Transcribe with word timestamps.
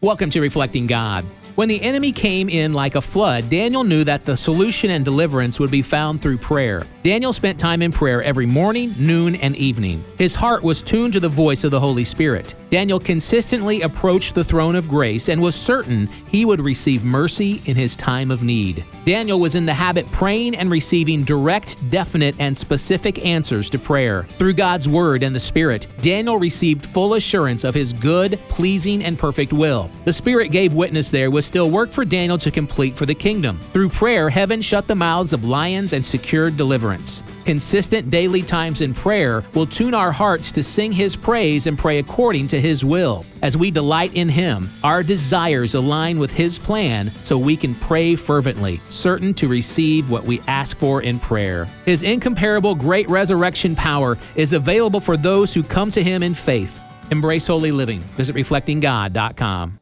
Welcome 0.00 0.30
to 0.30 0.40
Reflecting 0.40 0.86
God. 0.86 1.24
When 1.58 1.68
the 1.68 1.82
enemy 1.82 2.12
came 2.12 2.48
in 2.48 2.72
like 2.72 2.94
a 2.94 3.00
flood, 3.00 3.50
Daniel 3.50 3.82
knew 3.82 4.04
that 4.04 4.24
the 4.24 4.36
solution 4.36 4.90
and 4.90 5.04
deliverance 5.04 5.58
would 5.58 5.72
be 5.72 5.82
found 5.82 6.22
through 6.22 6.38
prayer. 6.38 6.86
Daniel 7.02 7.32
spent 7.32 7.58
time 7.58 7.82
in 7.82 7.90
prayer 7.90 8.22
every 8.22 8.46
morning, 8.46 8.94
noon, 8.96 9.34
and 9.34 9.56
evening. 9.56 10.04
His 10.18 10.36
heart 10.36 10.62
was 10.62 10.82
tuned 10.82 11.14
to 11.14 11.20
the 11.20 11.28
voice 11.28 11.64
of 11.64 11.72
the 11.72 11.80
Holy 11.80 12.04
Spirit. 12.04 12.54
Daniel 12.70 13.00
consistently 13.00 13.82
approached 13.82 14.36
the 14.36 14.44
throne 14.44 14.76
of 14.76 14.88
grace 14.88 15.28
and 15.28 15.42
was 15.42 15.56
certain 15.56 16.06
he 16.30 16.44
would 16.44 16.60
receive 16.60 17.02
mercy 17.02 17.60
in 17.64 17.74
his 17.74 17.96
time 17.96 18.30
of 18.30 18.44
need. 18.44 18.84
Daniel 19.04 19.40
was 19.40 19.56
in 19.56 19.66
the 19.66 19.74
habit 19.74 20.06
praying 20.12 20.54
and 20.54 20.70
receiving 20.70 21.24
direct, 21.24 21.90
definite, 21.90 22.38
and 22.38 22.56
specific 22.56 23.24
answers 23.24 23.68
to 23.70 23.80
prayer. 23.80 24.24
Through 24.36 24.52
God's 24.52 24.88
Word 24.88 25.24
and 25.24 25.34
the 25.34 25.40
Spirit, 25.40 25.88
Daniel 26.02 26.36
received 26.36 26.86
full 26.86 27.14
assurance 27.14 27.64
of 27.64 27.74
his 27.74 27.92
good, 27.94 28.38
pleasing, 28.48 29.02
and 29.02 29.18
perfect 29.18 29.52
will. 29.52 29.90
The 30.04 30.12
Spirit 30.12 30.52
gave 30.52 30.74
witness 30.74 31.10
there 31.10 31.30
was 31.30 31.47
still 31.48 31.70
work 31.70 31.90
for 31.90 32.04
Daniel 32.04 32.36
to 32.38 32.50
complete 32.50 32.94
for 32.94 33.06
the 33.06 33.14
kingdom. 33.14 33.58
Through 33.72 33.88
prayer, 33.88 34.28
heaven 34.28 34.60
shut 34.60 34.86
the 34.86 34.94
mouths 34.94 35.32
of 35.32 35.44
lions 35.44 35.94
and 35.94 36.04
secured 36.04 36.58
deliverance. 36.58 37.22
Consistent 37.46 38.10
daily 38.10 38.42
times 38.42 38.82
in 38.82 38.92
prayer 38.92 39.42
will 39.54 39.66
tune 39.66 39.94
our 39.94 40.12
hearts 40.12 40.52
to 40.52 40.62
sing 40.62 40.92
His 40.92 41.16
praise 41.16 41.66
and 41.66 41.78
pray 41.78 41.98
according 41.98 42.48
to 42.48 42.60
His 42.60 42.84
will. 42.84 43.24
As 43.40 43.56
we 43.56 43.70
delight 43.70 44.14
in 44.14 44.28
Him, 44.28 44.68
our 44.84 45.02
desires 45.02 45.74
align 45.74 46.18
with 46.18 46.30
His 46.30 46.58
plan 46.58 47.10
so 47.24 47.38
we 47.38 47.56
can 47.56 47.74
pray 47.74 48.14
fervently, 48.14 48.76
certain 48.90 49.32
to 49.34 49.48
receive 49.48 50.10
what 50.10 50.24
we 50.24 50.40
ask 50.46 50.76
for 50.76 51.00
in 51.00 51.18
prayer. 51.18 51.64
His 51.86 52.02
incomparable 52.02 52.74
great 52.74 53.08
resurrection 53.08 53.74
power 53.74 54.18
is 54.36 54.52
available 54.52 55.00
for 55.00 55.16
those 55.16 55.54
who 55.54 55.62
come 55.62 55.90
to 55.92 56.04
Him 56.04 56.22
in 56.22 56.34
faith. 56.34 56.78
Embrace 57.10 57.46
holy 57.46 57.72
living. 57.72 58.00
Visit 58.00 58.36
reflectinggod.com. 58.36 59.78